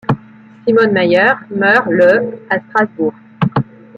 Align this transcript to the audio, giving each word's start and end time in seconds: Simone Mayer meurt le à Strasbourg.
Simone 0.65 0.93
Mayer 0.93 1.35
meurt 1.51 1.85
le 1.91 2.41
à 2.49 2.57
Strasbourg. 2.59 3.13